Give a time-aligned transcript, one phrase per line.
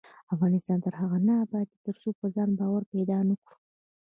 [0.33, 3.55] افغانستان تر هغو نه ابادیږي، ترڅو پر ځان باور پیدا نکړو.